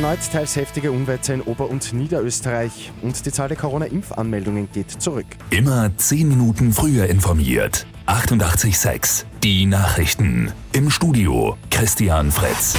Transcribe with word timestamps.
Erneut 0.00 0.32
teils 0.32 0.56
heftige 0.56 0.92
Unwetter 0.92 1.34
in 1.34 1.42
Ober- 1.42 1.68
und 1.68 1.92
Niederösterreich 1.92 2.90
und 3.02 3.26
die 3.26 3.30
Zahl 3.30 3.48
der 3.48 3.58
Corona-Impfanmeldungen 3.58 4.70
geht 4.72 4.90
zurück. 4.90 5.26
Immer 5.50 5.94
10 5.94 6.26
Minuten 6.26 6.72
früher 6.72 7.04
informiert. 7.04 7.86
88.6 8.06 9.26
Die 9.44 9.66
Nachrichten. 9.66 10.52
Im 10.72 10.88
Studio 10.88 11.58
Christian 11.70 12.32
Fretz. 12.32 12.76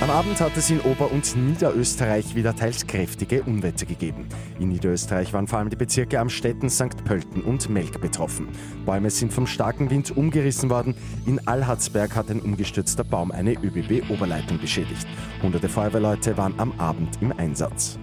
Am 0.00 0.10
Abend 0.10 0.40
hat 0.40 0.56
es 0.56 0.70
in 0.70 0.80
Ober- 0.82 1.10
und 1.10 1.34
Niederösterreich 1.34 2.36
wieder 2.36 2.54
teils 2.54 2.86
kräftige 2.86 3.42
Unwetter 3.42 3.84
gegeben. 3.84 4.28
In 4.60 4.68
Niederösterreich 4.68 5.32
waren 5.32 5.48
vor 5.48 5.58
allem 5.58 5.70
die 5.70 5.76
Bezirke 5.76 6.20
Amstetten, 6.20 6.70
St. 6.70 7.04
Pölten 7.04 7.42
und 7.42 7.68
Melk 7.68 8.00
betroffen. 8.00 8.46
Bäume 8.86 9.10
sind 9.10 9.32
vom 9.32 9.48
starken 9.48 9.90
Wind 9.90 10.16
umgerissen 10.16 10.70
worden. 10.70 10.94
In 11.26 11.44
Allhardsberg 11.48 12.14
hat 12.14 12.30
ein 12.30 12.40
umgestürzter 12.40 13.02
Baum 13.02 13.32
eine 13.32 13.54
ÖBB-Oberleitung 13.54 14.60
beschädigt. 14.60 15.08
Hunderte 15.42 15.68
Feuerwehrleute 15.68 16.36
waren 16.36 16.54
am 16.58 16.78
Abend 16.78 17.18
im 17.20 17.36
Einsatz. 17.36 17.98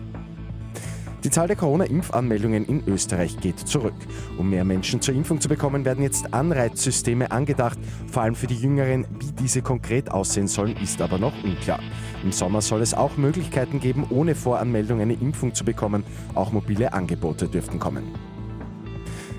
Die 1.25 1.31
Zahl 1.31 1.47
der 1.47 1.55
Corona-Impfanmeldungen 1.55 2.65
in 2.65 2.83
Österreich 2.85 3.39
geht 3.39 3.57
zurück. 3.57 3.95
Um 4.37 4.51
mehr 4.51 4.63
Menschen 4.63 5.01
zur 5.01 5.15
Impfung 5.15 5.41
zu 5.41 5.49
bekommen, 5.49 5.83
werden 5.83 6.03
jetzt 6.03 6.35
Anreizsysteme 6.35 7.31
angedacht. 7.31 7.79
Vor 8.11 8.21
allem 8.21 8.35
für 8.35 8.45
die 8.45 8.53
Jüngeren. 8.53 9.07
Wie 9.19 9.31
diese 9.31 9.63
konkret 9.63 10.11
aussehen 10.11 10.47
sollen, 10.47 10.77
ist 10.77 11.01
aber 11.01 11.17
noch 11.17 11.33
unklar. 11.43 11.79
Im 12.23 12.31
Sommer 12.31 12.61
soll 12.61 12.83
es 12.83 12.93
auch 12.93 13.17
Möglichkeiten 13.17 13.79
geben, 13.79 14.05
ohne 14.11 14.35
Voranmeldung 14.35 15.01
eine 15.01 15.13
Impfung 15.13 15.55
zu 15.55 15.65
bekommen. 15.65 16.03
Auch 16.35 16.51
mobile 16.51 16.93
Angebote 16.93 17.47
dürften 17.47 17.79
kommen. 17.79 18.03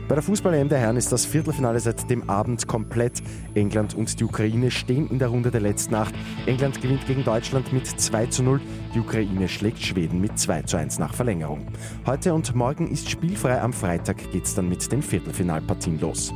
Bei 0.09 0.15
der 0.15 0.23
Fußball-EM 0.23 0.69
der 0.69 0.79
Herren 0.79 0.97
ist 0.97 1.11
das 1.11 1.27
Viertelfinale 1.27 1.81
seit 1.81 2.09
dem 2.09 2.31
Abend 2.31 2.69
komplett. 2.69 3.21
England 3.55 3.95
und 3.95 4.21
die 4.21 4.25
Ukraine 4.25 4.71
stehen 4.71 5.11
in 5.11 5.19
der 5.19 5.29
Runde 5.29 5.51
der 5.51 5.61
letzten 5.61 5.97
Acht. 5.97 6.15
England 6.47 6.81
gewinnt 6.81 7.05
gegen 7.09 7.25
Deutschland 7.25 7.73
mit 7.73 7.89
2 7.89 8.27
zu 8.27 8.45
0. 8.45 8.61
Die 8.95 9.01
Ukraine 9.01 9.49
schlägt 9.49 9.83
Schweden 9.83 10.21
mit 10.21 10.39
2 10.39 10.63
zu 10.63 10.77
1 10.77 11.01
nach 11.01 11.13
Verlängerung. 11.13 11.67
Heute 12.07 12.35
und 12.35 12.55
morgen 12.55 12.89
ist 12.89 13.11
spielfrei. 13.11 13.61
Am 13.61 13.73
Freitag 13.73 14.19
geht 14.31 14.45
es 14.45 14.55
dann 14.55 14.69
mit 14.69 14.93
den 14.93 15.03
Viertelfinalpartien 15.03 15.99
los. 15.99 16.33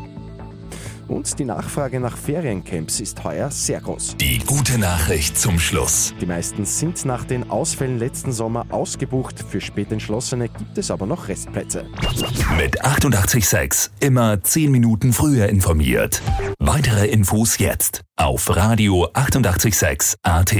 Und 1.10 1.40
die 1.40 1.44
Nachfrage 1.44 1.98
nach 1.98 2.16
Feriencamps 2.16 3.00
ist 3.00 3.24
heuer 3.24 3.50
sehr 3.50 3.80
groß. 3.80 4.16
Die 4.18 4.38
gute 4.38 4.78
Nachricht 4.78 5.36
zum 5.36 5.58
Schluss. 5.58 6.14
Die 6.20 6.26
meisten 6.26 6.64
sind 6.64 7.04
nach 7.04 7.24
den 7.24 7.50
Ausfällen 7.50 7.98
letzten 7.98 8.30
Sommer 8.30 8.66
ausgebucht. 8.70 9.44
Für 9.48 9.60
Spätentschlossene 9.60 10.48
gibt 10.48 10.78
es 10.78 10.90
aber 10.90 11.06
noch 11.06 11.26
Restplätze. 11.26 11.84
Mit 12.56 12.84
88.6 12.84 13.90
immer 13.98 14.40
10 14.40 14.70
Minuten 14.70 15.12
früher 15.12 15.48
informiert. 15.48 16.22
Weitere 16.60 17.08
Infos 17.08 17.58
jetzt 17.58 18.02
auf 18.16 18.54
Radio 18.54 19.08
886 19.12 20.14
AT. 20.22 20.54